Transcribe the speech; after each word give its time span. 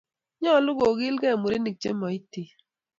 nyoluu 0.41 0.77
kokirgei 0.79 1.39
murenik 1.41 1.77
che 1.81 1.81
chemoitin 1.81 2.49